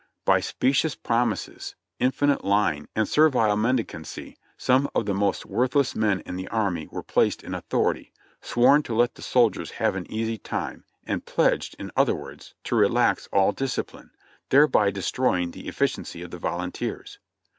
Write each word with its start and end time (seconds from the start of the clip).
By 0.25 0.39
specious 0.39 0.95
promises, 0.95 1.75
infinite 1.99 2.43
lying 2.43 2.87
and 2.95 3.07
servile 3.07 3.55
mendicancy, 3.55 4.35
some 4.57 4.89
of 4.95 5.05
the 5.05 5.13
most 5.13 5.45
worthless 5.45 5.93
men 5.95 6.21
in 6.21 6.37
the 6.37 6.47
army 6.47 6.87
were 6.91 7.03
placed 7.03 7.43
in 7.43 7.53
authority, 7.53 8.11
sworn 8.41 8.81
to 8.81 8.95
let 8.95 9.13
the 9.13 9.21
soldiers 9.21 9.69
have 9.73 9.95
an 9.95 10.11
easy 10.11 10.39
time, 10.39 10.85
and 11.05 11.23
pledged, 11.27 11.75
in 11.77 11.91
other 11.95 12.15
words, 12.15 12.55
to 12.63 12.75
relax 12.75 13.29
all 13.31 13.51
discipline, 13.51 14.09
thereby 14.49 14.89
destroying 14.89 15.51
the 15.51 15.67
efficiency 15.67 16.23
of 16.23 16.31
the 16.31 16.39
volunteers. 16.39 17.19